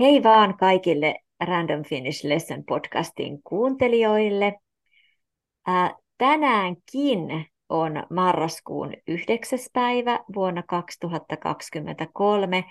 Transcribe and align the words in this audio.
Hei 0.00 0.22
vaan 0.22 0.56
kaikille 0.56 1.14
Random 1.44 1.82
Finnish 1.82 2.24
Lesson 2.24 2.64
podcastin 2.64 3.42
kuuntelijoille. 3.42 4.54
Ää, 5.66 5.94
tänäänkin 6.18 7.46
on 7.68 7.92
marraskuun 8.10 8.92
9. 9.08 9.58
päivä 9.72 10.20
vuonna 10.34 10.62
2023 10.62 12.64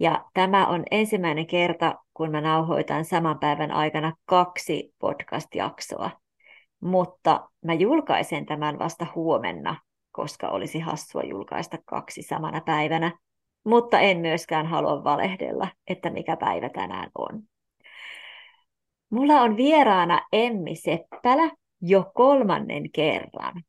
ja 0.00 0.24
tämä 0.34 0.66
on 0.66 0.84
ensimmäinen 0.90 1.46
kerta, 1.46 1.94
kun 2.14 2.30
mä 2.30 2.40
nauhoitan 2.40 3.04
saman 3.04 3.38
päivän 3.38 3.70
aikana 3.70 4.16
kaksi 4.24 4.94
podcast-jaksoa. 4.98 6.10
Mutta 6.80 7.48
mä 7.64 7.74
julkaisen 7.74 8.46
tämän 8.46 8.78
vasta 8.78 9.06
huomenna, 9.14 9.76
koska 10.12 10.48
olisi 10.48 10.78
hassua 10.78 11.22
julkaista 11.22 11.78
kaksi 11.84 12.22
samana 12.22 12.60
päivänä 12.60 13.18
mutta 13.64 14.00
en 14.00 14.18
myöskään 14.18 14.66
halua 14.66 15.04
valehdella, 15.04 15.68
että 15.88 16.10
mikä 16.10 16.36
päivä 16.36 16.68
tänään 16.68 17.10
on. 17.18 17.42
Mulla 19.10 19.40
on 19.40 19.56
vieraana 19.56 20.26
Emmi 20.32 20.76
Seppälä 20.76 21.50
jo 21.80 22.10
kolmannen 22.14 22.90
kerran. 22.92 23.62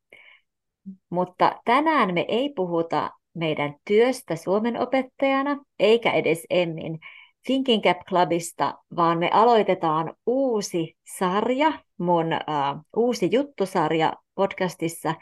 Mutta 1.09 1.61
tänään 1.65 2.13
me 2.13 2.25
ei 2.27 2.53
puhuta 2.55 3.11
meidän 3.33 3.75
työstä 3.85 4.35
Suomen 4.35 4.81
opettajana, 4.81 5.57
eikä 5.79 6.11
edes 6.11 6.45
Emmin 6.49 6.99
Thinking 7.45 7.83
Cap 7.83 7.97
Clubista, 8.09 8.77
vaan 8.95 9.17
me 9.17 9.29
aloitetaan 9.33 10.13
uusi 10.25 10.97
sarja, 11.17 11.73
mun 11.97 12.25
uh, 12.25 12.81
uusi 12.95 13.29
juttusarja 13.31 14.13
podcastissa, 14.35 15.15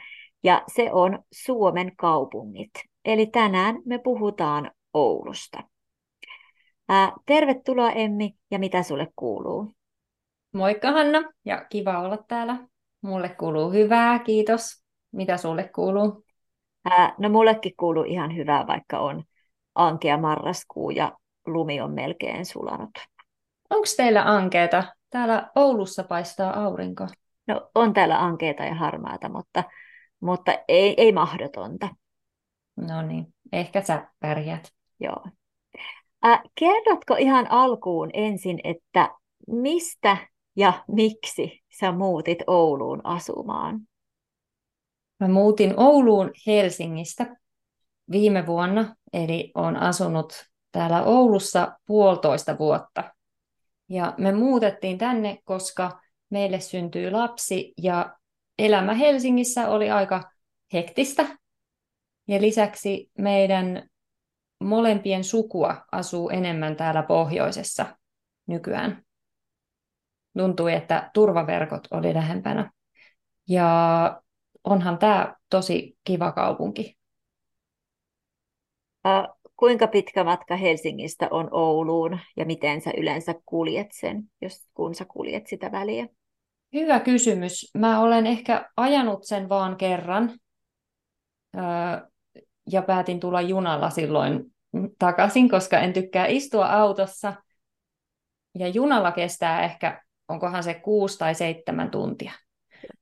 ja 0.44 0.63
se 0.68 0.91
on 0.91 1.20
Suomen 1.32 1.91
kaupungit. 1.96 2.72
Eli 3.09 3.26
tänään 3.26 3.76
me 3.86 3.98
puhutaan 3.98 4.72
Oulusta. 4.94 5.63
Ää, 6.90 7.12
tervetuloa 7.26 7.91
Emmi, 7.91 8.35
ja 8.52 8.60
mitä 8.60 8.84
sulle 8.84 9.07
kuuluu? 9.15 9.74
Moikka 10.54 10.91
Hanna, 10.91 11.24
ja 11.46 11.65
kiva 11.70 11.99
olla 11.99 12.18
täällä. 12.27 12.57
Mulle 13.02 13.30
kuuluu 13.30 13.71
hyvää, 13.71 14.20
kiitos. 14.20 14.84
Mitä 15.12 15.37
sulle 15.37 15.70
kuuluu? 15.76 16.26
Ää, 16.90 17.15
no 17.18 17.30
mullekin 17.30 17.74
kuuluu 17.77 18.04
ihan 18.04 18.35
hyvää, 18.35 18.68
vaikka 18.68 18.99
on 18.99 19.24
ankea 19.76 20.18
marraskuu 20.18 20.90
ja 20.90 21.18
lumi 21.46 21.82
on 21.82 21.91
melkein 21.91 22.46
sulanut. 22.46 22.91
Onko 23.70 23.87
teillä 23.98 24.24
ankeeta? 24.24 24.84
Täällä 25.10 25.52
Oulussa 25.55 26.04
paistaa 26.04 26.63
aurinko. 26.63 27.07
No 27.48 27.71
on 27.76 27.93
täällä 27.93 28.24
ankeeta 28.24 28.63
ja 28.63 28.76
harmaata, 28.76 29.30
mutta, 29.30 29.63
mutta 30.20 30.52
ei, 30.68 30.93
ei 30.98 31.12
mahdotonta. 31.12 31.90
No 32.88 33.02
niin, 33.02 33.34
ehkä 33.52 33.82
sä 33.82 34.08
pärjät. 34.20 34.74
Joo. 34.99 35.26
Äh, 36.26 36.41
kerrotko 36.60 37.16
ihan 37.16 37.52
alkuun 37.52 38.10
ensin, 38.13 38.60
että 38.63 39.16
mistä 39.48 40.18
ja 40.55 40.84
miksi 40.88 41.63
sä 41.80 41.91
muutit 41.91 42.38
Ouluun 42.48 43.02
asumaan? 43.04 43.80
Mä 45.20 45.27
muutin 45.27 45.74
Ouluun 45.77 46.32
Helsingistä 46.48 47.36
viime 48.12 48.48
vuonna, 48.48 48.96
eli 49.14 49.52
olen 49.55 49.76
asunut 49.76 50.34
täällä 50.71 51.04
Oulussa 51.04 51.77
puolitoista 51.86 52.58
vuotta. 52.58 53.04
Ja 53.90 54.14
me 54.18 54.32
muutettiin 54.32 54.98
tänne, 54.98 55.38
koska 55.43 55.99
meille 56.30 56.60
syntyi 56.60 57.12
lapsi 57.12 57.74
ja 57.82 58.18
elämä 58.60 58.93
Helsingissä 58.93 59.70
oli 59.70 59.90
aika 59.90 60.32
hektistä. 60.74 61.38
Ja 62.30 62.41
lisäksi 62.41 63.12
meidän 63.18 63.90
molempien 64.63 65.24
sukua 65.24 65.85
asuu 65.91 66.30
enemmän 66.30 66.75
täällä 66.75 67.03
pohjoisessa 67.03 67.86
nykyään. 68.47 69.03
Tuntui, 70.38 70.74
että 70.74 71.12
turvaverkot 71.13 71.88
oli 71.92 72.14
lähempänä. 72.14 72.72
Ja 73.48 74.22
onhan 74.64 74.98
tämä 74.98 75.36
tosi 75.50 75.98
kiva 76.03 76.31
kaupunki. 76.31 76.98
Ä, 79.08 79.28
kuinka 79.56 79.88
pitkä 79.88 80.24
matka 80.24 80.56
Helsingistä 80.56 81.28
on 81.32 81.48
Ouluun 81.52 82.20
ja 82.38 82.46
miten 82.46 82.82
sä 82.82 82.92
yleensä 82.98 83.36
kuljet 83.46 83.88
sen, 83.92 84.24
jos 84.42 84.68
kun 84.74 84.96
sä 84.96 85.06
kuljet 85.06 85.48
sitä 85.48 85.72
väliä? 85.72 86.08
Hyvä 86.74 87.00
kysymys. 87.00 87.72
Mä 87.78 88.00
olen 88.00 88.28
ehkä 88.28 88.70
ajanut 88.78 89.24
sen 89.24 89.50
vaan 89.50 89.78
kerran 89.78 90.40
ja 92.72 92.81
päätin 92.81 93.19
tulla 93.19 93.41
junalla 93.41 93.90
silloin 93.90 94.46
takaisin, 95.00 95.50
koska 95.50 95.80
en 95.80 95.94
tykkää 95.94 96.25
istua 96.25 96.66
autossa. 96.66 97.34
Ja 98.59 98.68
junalla 98.68 99.12
kestää 99.12 99.63
ehkä, 99.63 100.03
onkohan 100.28 100.63
se 100.63 100.74
kuusi 100.74 101.18
tai 101.18 101.35
seitsemän 101.35 101.91
tuntia. 101.91 102.31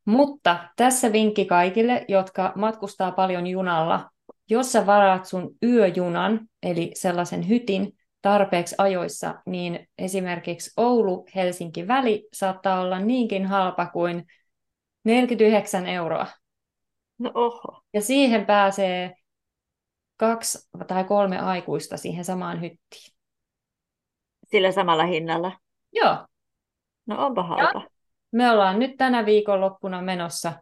Mutta 0.06 0.70
tässä 0.76 1.12
vinkki 1.12 1.46
kaikille, 1.46 2.06
jotka 2.08 2.54
matkustaa 2.56 3.12
paljon 3.12 3.48
junalla. 3.48 4.10
Jos 4.50 4.72
sä 4.72 4.86
varaat 4.86 5.26
sun 5.26 5.56
yöjunan, 5.64 6.40
eli 6.64 6.92
sellaisen 6.94 7.50
hytin, 7.50 7.98
tarpeeksi 8.22 8.76
ajoissa, 8.78 9.36
niin 9.46 9.88
esimerkiksi 9.98 10.72
Oulu-Helsinki-väli 10.78 12.28
saattaa 12.34 12.82
olla 12.82 13.00
niinkin 13.00 13.46
halpa 13.46 13.86
kuin 13.86 14.26
49 15.04 15.86
euroa. 15.86 16.28
No 17.20 17.32
oho. 17.34 17.82
Ja 17.94 18.02
siihen 18.02 18.46
pääsee 18.46 19.14
kaksi 20.18 20.70
tai 20.88 21.04
kolme 21.04 21.40
aikuista 21.40 21.98
siihen 21.98 22.26
samaan 22.26 22.62
hyttiin. 22.62 23.16
Sillä 24.48 24.72
samalla 24.72 25.06
hinnalla? 25.06 25.52
Joo. 25.94 26.18
No 27.06 27.26
onpa 27.26 27.44
halpa. 27.44 27.80
Ja 27.80 27.90
me 28.32 28.52
ollaan 28.52 28.80
nyt 28.80 28.98
tänä 28.98 29.26
viikonloppuna 29.26 30.02
menossa 30.02 30.54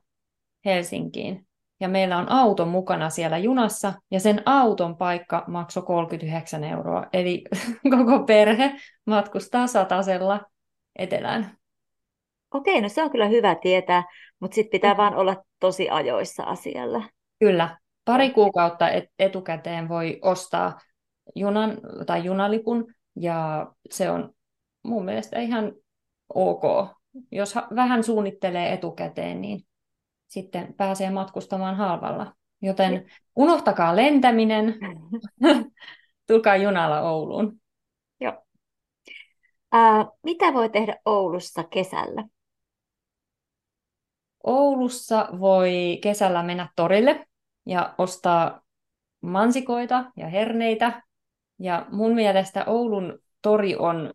Helsinkiin. 0.65 1.47
Ja 1.79 1.89
meillä 1.89 2.17
on 2.17 2.31
auto 2.31 2.65
mukana 2.65 3.09
siellä 3.09 3.38
junassa, 3.38 3.94
ja 4.11 4.19
sen 4.19 4.41
auton 4.45 4.97
paikka 4.97 5.44
maksoi 5.47 5.83
39 5.83 6.63
euroa. 6.63 7.05
Eli 7.13 7.44
koko 7.97 8.23
perhe 8.25 8.75
matkustaa 9.05 9.67
satasella 9.67 10.41
etelään. 10.95 11.57
Okei, 12.53 12.81
no 12.81 12.89
se 12.89 13.03
on 13.03 13.11
kyllä 13.11 13.27
hyvä 13.27 13.55
tietää, 13.55 14.03
mutta 14.39 14.55
sitten 14.55 14.71
pitää 14.71 14.94
mm. 14.94 14.97
vaan 14.97 15.15
olla 15.15 15.44
tosi 15.59 15.89
ajoissa 15.89 16.44
asialla. 16.44 17.03
Kyllä, 17.39 17.77
pari 18.05 18.29
kuukautta 18.29 18.85
etukäteen 19.19 19.89
voi 19.89 20.19
ostaa 20.21 20.79
junan 21.35 21.77
tai 22.05 22.23
junalipun, 22.23 22.93
ja 23.16 23.67
se 23.91 24.09
on 24.09 24.33
mun 24.83 25.05
mielestä 25.05 25.39
ihan 25.39 25.73
ok. 26.33 26.63
Jos 27.31 27.55
vähän 27.75 28.03
suunnittelee 28.03 28.73
etukäteen, 28.73 29.41
niin 29.41 29.67
sitten 30.27 30.73
pääsee 30.73 31.09
matkustamaan 31.09 31.75
halvalla. 31.75 32.33
Joten 32.61 33.11
unohtakaa 33.35 33.95
lentäminen, 33.95 34.75
tulkaa 36.27 36.55
junalla 36.55 37.01
Ouluun. 37.01 37.61
Joo. 38.19 38.45
Uh, 39.75 40.17
mitä 40.23 40.53
voi 40.53 40.69
tehdä 40.69 40.95
Oulussa 41.05 41.63
kesällä? 41.63 42.23
Oulussa 44.44 45.29
voi 45.39 45.99
kesällä 46.01 46.44
mennä 46.44 46.69
torille 46.75 47.27
ja 47.65 47.95
ostaa 47.97 48.61
mansikoita 49.21 50.11
ja 50.17 50.27
herneitä. 50.27 51.03
Ja 51.59 51.85
mun 51.91 52.15
mielestä 52.15 52.65
Oulun 52.65 53.19
tori 53.41 53.75
on 53.75 54.13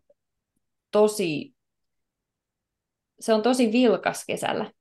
tosi, 0.91 1.55
se 3.19 3.33
on 3.33 3.41
tosi 3.41 3.71
vilkas 3.71 4.25
kesällä. 4.25 4.71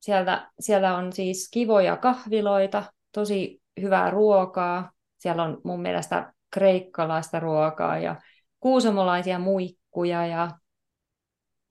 Sieltä, 0.00 0.50
siellä 0.60 0.96
on 0.96 1.12
siis 1.12 1.48
kivoja 1.50 1.96
kahviloita, 1.96 2.92
tosi 3.12 3.62
hyvää 3.80 4.10
ruokaa. 4.10 4.92
Siellä 5.18 5.42
on 5.42 5.60
mun 5.64 5.82
mielestä 5.82 6.32
kreikkalaista 6.50 7.40
ruokaa 7.40 7.98
ja 7.98 8.20
kuusamolaisia 8.60 9.38
muikkuja 9.38 10.26
ja 10.26 10.50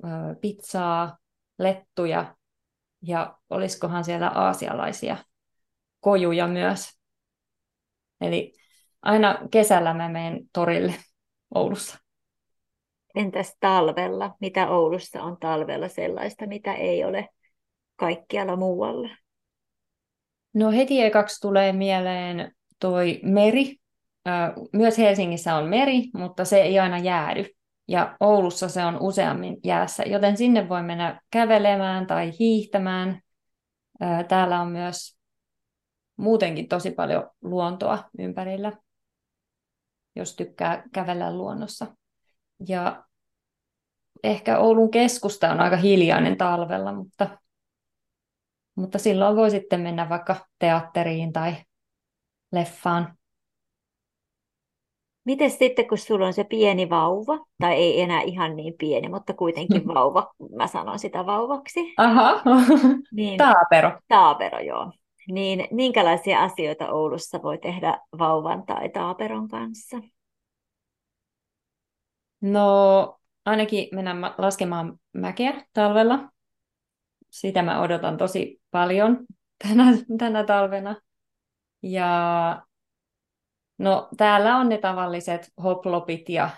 ö, 0.04 0.08
pizzaa, 0.42 1.18
lettuja 1.60 2.36
ja 3.02 3.38
olisikohan 3.50 4.04
siellä 4.04 4.30
aasialaisia 4.30 5.18
kojuja 6.02 6.48
myös. 6.48 6.90
Eli 8.22 8.54
aina 9.02 9.40
kesällä 9.52 9.94
mä 9.94 10.10
menen 10.10 10.40
torille 10.54 10.96
Oulussa. 11.56 11.98
Entäs 13.16 13.58
talvella? 13.60 14.36
Mitä 14.40 14.70
Oulussa 14.70 15.24
on 15.24 15.38
talvella 15.40 15.88
sellaista, 15.88 16.48
mitä 16.48 16.74
ei 16.74 17.04
ole 17.04 17.30
kaikkialla 17.96 18.56
muualla? 18.56 19.10
No 20.54 20.72
heti 20.72 21.02
ekaksi 21.02 21.42
tulee 21.42 21.74
mieleen 21.74 22.52
toi 22.80 23.20
meri. 23.24 23.76
Myös 24.74 24.98
Helsingissä 24.98 25.56
on 25.56 25.70
meri, 25.70 26.04
mutta 26.14 26.46
se 26.46 26.62
ei 26.62 26.80
aina 26.80 26.98
jäädy. 26.98 27.46
Ja 27.88 28.18
Oulussa 28.20 28.70
se 28.70 28.86
on 28.86 28.98
useammin 29.02 29.58
jäässä, 29.64 30.04
joten 30.04 30.38
sinne 30.38 30.70
voi 30.70 30.84
mennä 30.84 31.22
kävelemään 31.32 32.08
tai 32.08 32.32
hiihtämään. 32.40 33.22
Täällä 34.28 34.62
on 34.62 34.68
myös 34.68 35.21
muutenkin 36.22 36.68
tosi 36.68 36.92
paljon 36.92 37.30
luontoa 37.42 38.04
ympärillä, 38.20 38.72
jos 40.16 40.36
tykkää 40.36 40.84
kävellä 40.94 41.38
luonnossa. 41.38 41.88
Ja 42.68 43.04
ehkä 44.24 44.60
Oulun 44.60 44.92
keskusta 44.92 45.52
on 45.52 45.60
aika 45.60 45.78
hiljainen 45.78 46.38
talvella, 46.38 46.94
mutta, 46.94 47.38
mutta 48.76 49.00
silloin 49.00 49.36
voi 49.36 49.52
sitten 49.52 49.82
mennä 49.82 50.10
vaikka 50.10 50.36
teatteriin 50.60 51.34
tai 51.34 51.56
leffaan. 52.52 53.18
Miten 55.26 55.52
sitten, 55.52 55.88
kun 55.88 55.98
sulla 55.98 56.28
on 56.28 56.34
se 56.34 56.44
pieni 56.44 56.90
vauva, 56.90 57.46
tai 57.60 57.74
ei 57.74 58.02
enää 58.02 58.22
ihan 58.22 58.56
niin 58.56 58.74
pieni, 58.78 59.10
mutta 59.10 59.34
kuitenkin 59.34 59.88
vauva, 59.88 60.34
mä 60.56 60.68
sanon 60.68 61.00
sitä 61.00 61.26
vauvaksi. 61.26 61.94
Aha, 61.98 62.42
niin, 63.12 63.38
taapero. 63.38 64.00
Taapero, 64.08 64.60
joo. 64.60 64.92
Niin 65.32 65.68
minkälaisia 65.72 66.44
asioita 66.44 66.92
Oulussa 66.92 67.42
voi 67.44 67.58
tehdä 67.58 68.00
vauvan 68.20 68.66
tai 68.66 68.90
taaperon 68.90 69.48
kanssa? 69.48 69.98
No 72.42 73.18
ainakin 73.46 73.88
mennä 73.92 74.34
laskemaan 74.38 75.00
mäkeä 75.14 75.66
talvella. 75.74 76.30
Sitä 77.30 77.62
mä 77.62 77.82
odotan 77.82 78.18
tosi 78.18 78.62
paljon 78.72 79.26
tänä, 79.68 79.86
tänä 80.18 80.44
talvena. 80.44 80.96
Ja 81.84 82.62
no 83.78 84.10
täällä 84.18 84.58
on 84.58 84.70
ne 84.70 84.78
tavalliset 84.78 85.52
hoplopit 85.64 86.30
ja 86.30 86.50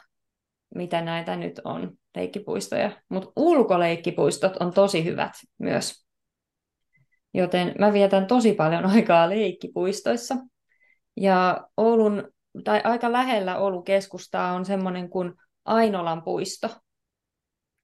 mitä 0.75 1.01
näitä 1.01 1.35
nyt 1.35 1.61
on, 1.63 1.91
leikkipuistoja. 2.15 2.91
Mutta 3.09 3.31
ulkoleikkipuistot 3.35 4.57
on 4.57 4.73
tosi 4.73 5.03
hyvät 5.03 5.31
myös. 5.57 6.02
Joten 7.33 7.75
mä 7.80 7.94
vietän 7.94 8.27
tosi 8.27 8.53
paljon 8.53 8.85
aikaa 8.95 9.30
leikkipuistoissa. 9.30 10.35
Ja 11.18 11.68
Oulun, 11.77 12.31
tai 12.63 12.81
aika 12.83 13.12
lähellä 13.12 13.57
Oulun 13.57 13.83
keskustaa 13.83 14.53
on 14.53 14.65
semmoinen 14.65 15.09
kuin 15.09 15.33
Ainolan 15.65 16.24
puisto. 16.24 16.69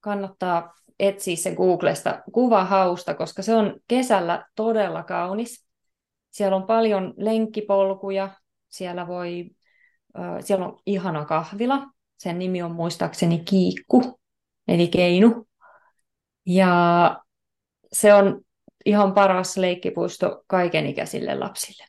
Kannattaa 0.00 0.74
etsiä 0.98 1.36
se 1.36 1.54
Googlesta 1.54 2.22
kuvahausta, 2.32 3.14
koska 3.14 3.42
se 3.42 3.54
on 3.54 3.80
kesällä 3.88 4.46
todella 4.54 5.02
kaunis. 5.02 5.66
Siellä 6.30 6.56
on 6.56 6.66
paljon 6.66 7.14
lenkkipolkuja, 7.16 8.30
siellä, 8.68 9.06
voi, 9.06 9.50
siellä 10.40 10.66
on 10.66 10.78
ihana 10.86 11.24
kahvila, 11.24 11.86
sen 12.18 12.38
nimi 12.38 12.62
on 12.62 12.74
muistaakseni 12.74 13.38
Kiikku, 13.38 14.20
eli 14.68 14.88
Keinu. 14.88 15.46
Ja 16.46 17.16
se 17.92 18.14
on 18.14 18.40
ihan 18.84 19.14
paras 19.14 19.56
leikkipuisto 19.56 20.44
kaikenikäisille 20.46 21.34
lapsille. 21.34 21.84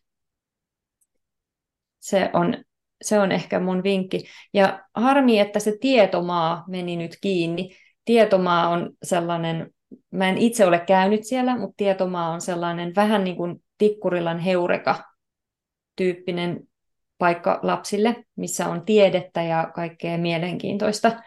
Se 1.99 2.29
on, 2.33 2.55
se 3.01 3.19
on 3.19 3.31
ehkä 3.31 3.59
mun 3.59 3.83
vinkki. 3.83 4.23
Ja 4.53 4.85
harmi, 4.95 5.39
että 5.39 5.59
se 5.59 5.77
tietomaa 5.81 6.63
meni 6.67 6.95
nyt 6.95 7.17
kiinni. 7.21 7.75
Tietomaa 8.05 8.69
on 8.69 8.91
sellainen, 9.03 9.73
mä 10.11 10.29
en 10.29 10.37
itse 10.37 10.65
ole 10.65 10.79
käynyt 10.79 11.23
siellä, 11.23 11.57
mutta 11.57 11.73
tietomaa 11.77 12.29
on 12.29 12.41
sellainen 12.41 12.95
vähän 12.95 13.23
niin 13.23 13.35
kuin 13.35 13.63
Tikkurilan 13.77 14.39
heureka 14.39 15.03
tyyppinen 15.95 16.59
paikka 17.17 17.59
lapsille, 17.63 18.25
missä 18.35 18.67
on 18.67 18.85
tiedettä 18.85 19.43
ja 19.43 19.71
kaikkea 19.75 20.17
mielenkiintoista. 20.17 21.21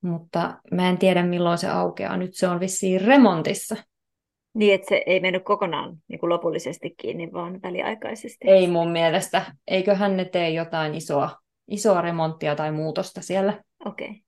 Mutta 0.00 0.60
mä 0.72 0.88
en 0.88 0.98
tiedä 0.98 1.22
milloin 1.22 1.58
se 1.58 1.68
aukeaa. 1.68 2.16
Nyt 2.16 2.34
se 2.34 2.48
on 2.48 2.60
vissiin 2.60 3.00
remontissa. 3.00 3.76
Niin, 4.54 4.74
että 4.74 4.88
se 4.88 5.02
ei 5.06 5.20
mennyt 5.20 5.44
kokonaan 5.44 5.96
niin 6.08 6.20
kuin 6.20 6.30
lopullisesti 6.30 6.94
kiinni, 6.96 7.32
vaan 7.32 7.62
väliaikaisesti. 7.62 8.50
Ei 8.50 8.66
mun 8.66 8.90
mielestä. 8.90 9.54
Eiköhän 9.68 10.16
ne 10.16 10.24
tee 10.24 10.50
jotain 10.50 10.94
isoa, 10.94 11.30
isoa 11.68 12.00
remonttia 12.00 12.56
tai 12.56 12.72
muutosta 12.72 13.22
siellä. 13.22 13.62
Okei. 13.84 14.08
Okay. 14.08 14.20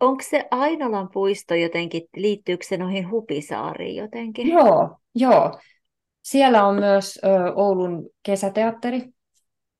Onko 0.00 0.22
se 0.30 0.44
Ainolan 0.50 1.08
puisto 1.12 1.54
jotenkin, 1.54 2.02
liittyykö 2.16 2.64
se 2.68 2.76
noihin 2.76 3.10
Hupisaariin 3.10 3.96
jotenkin? 3.96 4.48
Joo, 4.48 4.98
joo. 5.14 5.58
Siellä 6.22 6.66
on 6.66 6.74
myös 6.74 7.18
ö, 7.24 7.28
Oulun 7.54 8.10
kesäteatteri, 8.22 9.02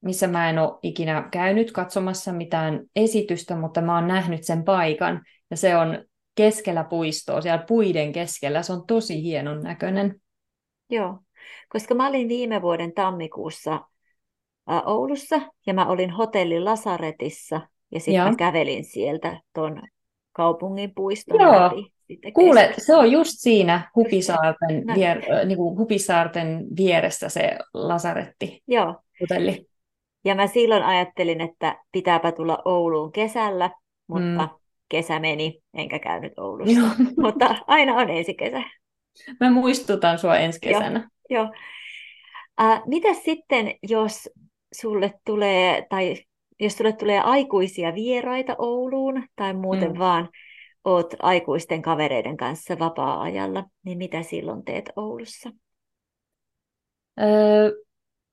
missä 0.01 0.27
mä 0.27 0.51
en 0.51 0.59
ole 0.59 0.79
ikinä 0.83 1.29
käynyt 1.31 1.73
katsomassa 1.73 2.33
mitään 2.33 2.81
esitystä, 2.97 3.57
mutta 3.57 3.81
mä 3.81 3.95
oon 3.95 4.09
nähnyt 4.09 4.45
sen 4.45 4.65
paikan. 4.65 5.23
Ja 5.51 5.57
se 5.57 5.77
on 5.77 6.05
keskellä 6.35 6.85
puistoa, 6.85 7.41
siellä 7.41 7.65
puiden 7.69 8.13
keskellä. 8.13 8.63
Se 8.63 8.73
on 8.73 8.87
tosi 8.87 9.23
hienon 9.23 9.61
näköinen. 9.61 10.21
Joo, 10.91 11.19
koska 11.69 11.95
mä 11.95 12.09
olin 12.09 12.29
viime 12.29 12.63
vuoden 12.63 12.95
tammikuussa 12.95 13.81
Oulussa 14.87 15.41
ja 15.67 15.75
mä 15.75 15.87
olin 15.87 16.11
hotellin 16.11 16.65
Lasaretissa 16.65 17.61
ja 17.93 18.01
sitten 18.01 18.25
mä 18.25 18.37
kävelin 18.37 18.85
sieltä 18.85 19.41
tuon 19.55 19.83
kaupungin 20.33 20.93
puiston 20.95 21.41
Joo. 21.41 21.53
läpi. 21.53 21.93
Kuule, 22.35 22.75
se 22.79 22.97
on 22.97 23.13
just 23.13 23.33
siinä 23.35 23.91
Hupisaarten, 23.97 24.87
no. 24.87 24.95
vier, 24.95 25.19
niin 25.47 25.57
kuin 25.57 25.79
Hupisaarten 25.79 26.67
vieressä 26.77 27.29
se 27.29 27.59
lasaretti 27.75 28.63
Joo. 28.69 28.97
hotelli. 29.21 29.67
Ja 30.25 30.35
mä 30.35 30.47
silloin 30.47 30.83
ajattelin, 30.83 31.41
että 31.41 31.79
pitääpä 31.93 32.33
tulla 32.33 32.63
Ouluun 32.65 33.13
kesällä, 33.13 33.71
mutta 34.07 34.43
mm. 34.43 34.62
Kesä 34.93 35.21
meni, 35.21 35.63
enkä 35.75 35.99
käynyt 35.99 36.39
Oulussa. 36.39 36.81
Joo. 36.81 36.89
mutta 37.23 37.55
aina 37.67 37.95
on 37.95 38.11
ensi 38.11 38.35
kesä. 38.35 38.63
Mä 39.41 39.51
muistutan 39.51 40.19
sua 40.19 40.37
ensi 40.37 40.61
kesänä. 40.61 41.09
Joo. 41.31 41.45
jo. 41.45 41.51
Äh, 42.61 42.83
mitä 42.87 43.15
sitten, 43.15 43.75
jos 43.83 44.29
sulle 44.75 45.15
tulee, 45.25 45.87
tai 45.91 46.17
jos 46.61 46.77
sulle 46.77 46.93
tulee 46.93 47.21
aikuisia 47.21 47.95
vieraita 47.95 48.55
Ouluun, 48.59 49.27
tai 49.37 49.55
muuten 49.55 49.93
mm. 49.93 49.99
vaan 49.99 50.29
oot 50.85 51.15
aikuisten 51.19 51.83
kavereiden 51.83 52.37
kanssa 52.37 52.79
vapaa-ajalla, 52.79 53.65
niin 53.85 53.99
mitä 53.99 54.23
silloin 54.23 54.65
teet 54.65 54.91
Oulussa? 54.97 55.51
Öö, 57.21 57.71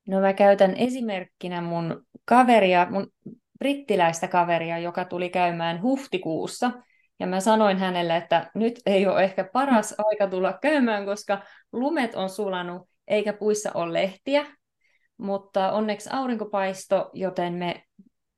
no 0.07 0.19
mä 0.21 0.33
käytän 0.33 0.75
esimerkkinä 0.75 1.61
mun 1.61 2.05
kaveria, 2.25 2.87
mun 2.89 3.07
brittiläistä 3.59 4.27
kaveria, 4.27 4.77
joka 4.79 5.05
tuli 5.05 5.29
käymään 5.29 5.81
huhtikuussa. 5.81 6.71
Ja 7.19 7.27
mä 7.27 7.39
sanoin 7.39 7.77
hänelle, 7.77 8.17
että 8.17 8.51
nyt 8.55 8.79
ei 8.85 9.07
ole 9.07 9.23
ehkä 9.23 9.43
paras 9.53 9.95
aika 9.97 10.27
tulla 10.27 10.53
käymään, 10.61 11.05
koska 11.05 11.41
lumet 11.71 12.15
on 12.15 12.29
sulanut 12.29 12.89
eikä 13.07 13.33
puissa 13.33 13.71
ole 13.73 13.93
lehtiä. 13.93 14.45
Mutta 15.17 15.71
onneksi 15.71 16.09
aurinkopaisto, 16.13 17.09
joten 17.13 17.53
me 17.53 17.83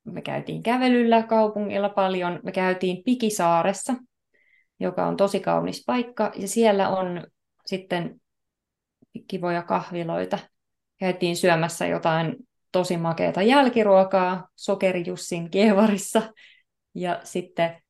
me 0.04 0.22
käytiin 0.22 0.62
kävelyllä 0.62 1.22
kaupungilla 1.22 1.88
paljon, 1.88 2.40
me 2.42 2.52
käytiin 2.52 3.04
Pikisaaressa, 3.04 3.94
joka 4.80 5.06
on 5.06 5.16
tosi 5.16 5.40
kaunis 5.40 5.82
paikka, 5.86 6.32
ja 6.36 6.48
siellä 6.48 6.88
on 6.88 7.26
sitten 7.66 8.20
kivoja 9.26 9.62
kahviloita. 9.62 10.38
Käytiin 10.98 11.36
syömässä 11.36 11.86
jotain 11.86 12.36
tosi 12.72 12.96
makeata 12.96 13.42
jälkiruokaa 13.42 14.48
Sokerijussin 14.56 15.50
kievarissa, 15.50 16.22
ja 16.94 17.20
sitten 17.24 17.82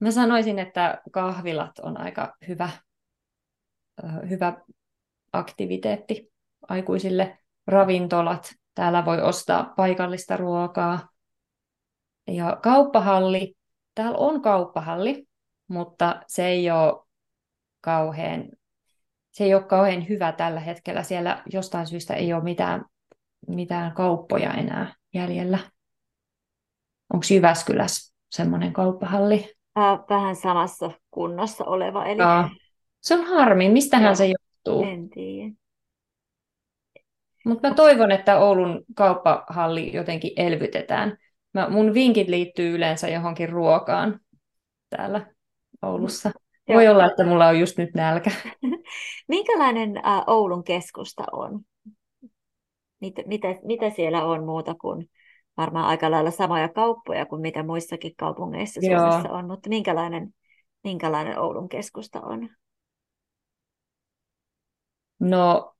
mä 0.00 0.10
sanoisin, 0.10 0.58
että 0.58 1.02
kahvilat 1.12 1.78
on 1.78 2.00
aika 2.00 2.36
hyvä, 2.48 2.70
hyvä 4.28 4.56
aktiviteetti 5.32 6.32
aikuisille. 6.68 7.38
Ravintolat, 7.66 8.54
täällä 8.74 9.04
voi 9.04 9.22
ostaa 9.22 9.72
paikallista 9.76 10.36
ruokaa, 10.36 11.08
ja 12.26 12.58
kauppahalli, 12.62 13.54
täällä 13.94 14.18
on 14.18 14.42
kauppahalli, 14.42 15.26
mutta 15.68 16.22
se 16.26 16.46
ei 16.46 16.70
ole 16.70 17.06
kauhean, 17.80 18.44
se 19.30 19.44
ei 19.44 19.54
ole 19.54 19.62
kauhean 19.62 20.08
hyvä 20.08 20.32
tällä 20.32 20.60
hetkellä. 20.60 21.02
Siellä 21.02 21.42
jostain 21.52 21.86
syystä 21.86 22.14
ei 22.14 22.32
ole 22.32 22.44
mitään, 22.44 22.84
mitään 23.48 23.92
kauppoja 23.92 24.54
enää 24.54 24.94
jäljellä. 25.14 25.58
Onko 27.12 27.26
Jyväskylässä 27.30 28.14
semmoinen 28.30 28.72
kauppahalli? 28.72 29.54
Äh, 29.78 29.98
vähän 30.08 30.36
samassa 30.36 30.90
kunnossa 31.10 31.64
oleva. 31.64 32.06
Eli... 32.06 32.18
Ja, 32.18 32.48
se 33.00 33.14
on 33.14 33.24
harmi. 33.24 33.68
Mistähän 33.68 34.06
Joo, 34.06 34.14
se 34.14 34.26
johtuu? 34.26 34.84
En 34.84 35.10
tiedä. 35.10 35.52
Mutta 37.46 37.68
mä 37.68 37.74
toivon, 37.74 38.12
että 38.12 38.38
Oulun 38.38 38.84
kauppahalli 38.94 39.96
jotenkin 39.96 40.32
elvytetään. 40.36 41.16
Mä, 41.52 41.68
mun 41.68 41.94
vinkit 41.94 42.28
liittyy 42.28 42.74
yleensä 42.74 43.08
johonkin 43.08 43.48
ruokaan 43.48 44.20
täällä 44.90 45.26
Oulussa. 45.82 46.30
Voi 46.68 46.88
olla, 46.88 47.06
että 47.06 47.24
mulla 47.24 47.48
on 47.48 47.60
just 47.60 47.78
nyt 47.78 47.94
nälkä. 47.94 48.30
Minkälainen 49.28 49.96
ä, 49.96 50.24
Oulun 50.26 50.64
keskusta 50.64 51.24
on? 51.32 51.60
Mitä, 53.04 53.22
mitä, 53.26 53.48
mitä 53.64 53.90
siellä 53.90 54.24
on 54.24 54.44
muuta 54.44 54.74
kuin 54.74 55.10
varmaan 55.56 55.86
aika 55.86 56.10
lailla 56.10 56.30
samoja 56.30 56.68
kauppoja 56.68 57.26
kuin 57.26 57.42
mitä 57.42 57.62
muissakin 57.62 58.12
kaupungeissa 58.16 58.80
Suomessa 58.80 59.30
on, 59.30 59.46
mutta 59.46 59.68
minkälainen, 59.68 60.34
minkälainen 60.84 61.38
Oulun 61.38 61.68
keskusta 61.68 62.20
on? 62.20 62.48
No, 65.20 65.74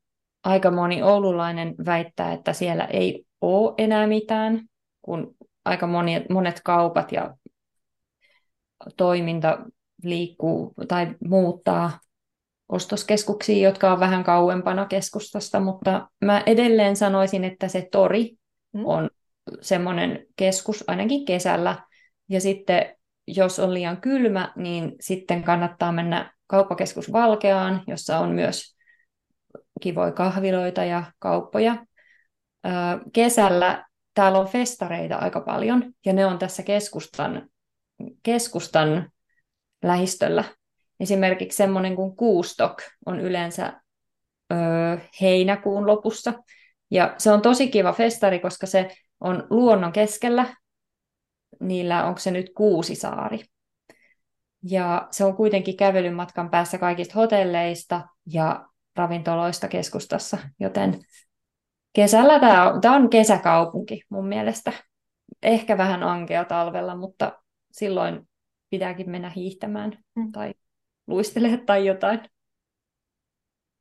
aika 0.45 0.71
moni 0.71 1.03
oululainen 1.03 1.75
väittää, 1.87 2.33
että 2.33 2.53
siellä 2.53 2.85
ei 2.85 3.27
ole 3.41 3.75
enää 3.79 4.07
mitään, 4.07 4.61
kun 5.03 5.35
aika 5.65 5.87
moni, 5.87 6.27
monet 6.31 6.61
kaupat 6.65 7.13
ja 7.13 7.37
toiminta 8.97 9.59
liikkuu 10.03 10.75
tai 10.89 11.15
muuttaa 11.29 11.99
ostoskeskuksiin, 12.75 13.63
jotka 13.63 13.93
on 13.93 14.01
vähän 14.01 14.25
kauempana 14.25 14.87
keskustasta, 14.87 15.61
mutta 15.61 16.09
mä 16.25 16.43
edelleen 16.47 16.97
sanoisin, 16.97 17.45
että 17.45 17.69
se 17.69 17.89
tori 17.93 18.37
mm. 18.73 18.87
on 18.87 19.11
semmoinen 19.61 20.27
keskus 20.37 20.85
ainakin 20.87 21.25
kesällä. 21.25 21.79
Ja 22.29 22.41
sitten 22.41 22.97
jos 23.27 23.59
on 23.59 23.75
liian 23.75 24.01
kylmä, 24.01 24.53
niin 24.57 24.93
sitten 25.01 25.43
kannattaa 25.43 25.93
mennä 25.93 26.33
kauppakeskus 26.47 27.13
Valkeaan, 27.13 27.83
jossa 27.87 28.19
on 28.19 28.31
myös 28.31 28.77
kivoja 29.81 30.13
kahviloita 30.13 30.85
ja 30.85 31.05
kauppoja. 31.19 31.87
Kesällä 33.13 33.85
täällä 34.15 34.39
on 34.39 34.49
festareita 34.49 35.17
aika 35.17 35.41
paljon, 35.41 35.93
ja 36.07 36.13
ne 36.13 36.27
on 36.27 36.39
tässä 36.39 36.63
keskustan, 36.63 37.49
keskustan 38.23 39.11
lähistöllä. 39.83 40.45
Esimerkiksi 41.01 41.57
semmoinen 41.57 41.97
kuin 41.97 42.17
Kuustok 42.17 42.83
on 43.07 43.21
yleensä 43.21 43.81
ö, 44.53 44.57
heinäkuun 45.21 45.87
lopussa. 45.87 46.33
Ja 46.91 47.15
se 47.19 47.33
on 47.33 47.43
tosi 47.43 47.69
kiva 47.69 47.93
festari, 47.93 48.39
koska 48.39 48.67
se 48.67 48.89
on 49.21 49.47
luonnon 49.51 49.93
keskellä. 49.93 50.57
Niillä 51.61 52.05
onko 52.05 52.21
se 52.21 52.31
nyt 52.31 52.51
kuusi 52.57 52.95
saari. 52.95 53.41
Ja 54.63 55.09
se 55.11 55.25
on 55.25 55.37
kuitenkin 55.37 55.77
kävelyn 55.77 56.15
matkan 56.15 56.51
päässä 56.51 56.79
kaikista 56.79 57.15
hotelleista 57.15 58.09
ja 58.27 58.69
ravintoloista 58.97 59.69
keskustassa, 59.69 60.39
joten 60.61 61.01
kesällä 61.93 62.41
tämä 62.41 62.73
on, 62.73 62.81
tämä 62.81 62.97
on 62.97 63.11
kesäkaupunki 63.11 64.03
mun 64.09 64.29
mielestä. 64.29 64.73
Ehkä 65.43 65.79
vähän 65.79 66.03
ankea 66.03 66.45
talvella, 66.45 66.97
mutta 66.97 67.43
silloin 67.73 68.29
pitääkin 68.71 69.11
mennä 69.11 69.31
hiihtämään 69.31 69.99
mm. 70.15 70.33
tai 70.33 70.55
luistelemaan 71.07 71.67
tai 71.67 71.87
jotain. 71.87 72.21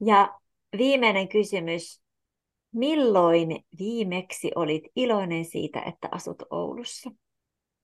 Ja 0.06 0.40
viimeinen 0.78 1.28
kysymys. 1.28 2.04
Milloin 2.72 3.66
viimeksi 3.80 4.52
olit 4.56 4.84
iloinen 4.96 5.46
siitä, 5.46 5.82
että 5.82 6.08
asut 6.12 6.44
Oulussa? 6.50 7.12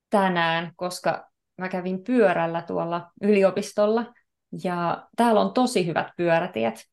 Tänään, 0.10 0.72
koska 0.75 1.29
mä 1.58 1.69
kävin 1.69 2.03
pyörällä 2.03 2.62
tuolla 2.62 3.12
yliopistolla 3.22 4.13
ja 4.63 5.08
täällä 5.15 5.41
on 5.41 5.53
tosi 5.53 5.86
hyvät 5.86 6.08
pyörätiet. 6.17 6.89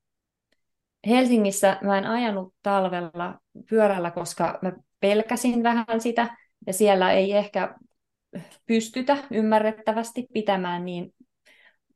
Helsingissä 1.09 1.79
mä 1.83 1.99
en 1.99 2.07
ajanut 2.07 2.55
talvella 2.63 3.39
pyörällä, 3.71 4.11
koska 4.11 4.59
mä 4.63 4.73
pelkäsin 5.01 5.63
vähän 5.63 6.01
sitä 6.01 6.37
ja 6.67 6.73
siellä 6.73 7.13
ei 7.13 7.33
ehkä 7.33 7.75
pystytä 8.67 9.17
ymmärrettävästi 9.31 10.27
pitämään 10.33 10.85
niin, 10.85 11.15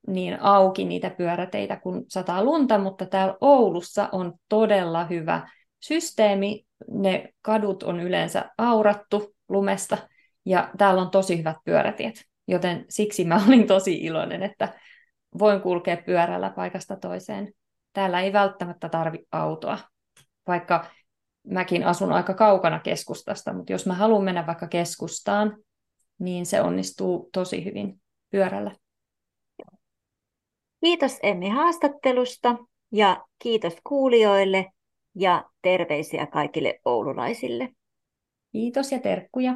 niin 0.06 0.40
auki 0.40 0.84
niitä 0.84 1.10
pyöräteitä, 1.10 1.76
kun 1.76 2.04
sataa 2.08 2.44
lunta, 2.44 2.78
mutta 2.78 3.06
täällä 3.06 3.36
Oulussa 3.40 4.08
on 4.12 4.34
todella 4.48 5.04
hyvä 5.04 5.48
systeemi. 5.80 6.64
Ne 6.88 7.28
kadut 7.42 7.82
on 7.82 8.00
yleensä 8.00 8.50
aurattu 8.58 9.34
lumesta 9.48 9.98
ja 10.46 10.70
täällä 10.78 11.02
on 11.02 11.10
tosi 11.10 11.38
hyvät 11.38 11.56
pyörätiet, 11.64 12.24
joten 12.48 12.84
siksi 12.88 13.24
mä 13.24 13.40
olin 13.46 13.66
tosi 13.66 13.94
iloinen, 13.94 14.42
että 14.42 14.74
voin 15.38 15.60
kulkea 15.60 15.96
pyörällä 15.96 16.50
paikasta 16.50 16.96
toiseen. 16.96 17.52
Täällä 17.92 18.20
ei 18.20 18.32
välttämättä 18.32 18.88
tarvi 18.88 19.18
autoa, 19.32 19.78
vaikka 20.46 20.86
mäkin 21.46 21.84
asun 21.84 22.12
aika 22.12 22.34
kaukana 22.34 22.78
keskustasta, 22.78 23.52
mutta 23.52 23.72
jos 23.72 23.86
mä 23.86 23.94
haluan 23.94 24.24
mennä 24.24 24.46
vaikka 24.46 24.68
keskustaan, 24.68 25.56
niin 26.18 26.46
se 26.46 26.60
onnistuu 26.60 27.28
tosi 27.32 27.64
hyvin 27.64 28.00
pyörällä. 28.30 28.70
Kiitos 30.80 31.18
Emmi 31.22 31.48
haastattelusta 31.48 32.56
ja 32.92 33.24
kiitos 33.38 33.76
kuulijoille 33.84 34.72
ja 35.14 35.50
terveisiä 35.62 36.26
kaikille 36.26 36.80
oululaisille. 36.84 37.68
Kiitos 38.52 38.92
ja 38.92 38.98
terkkuja. 38.98 39.54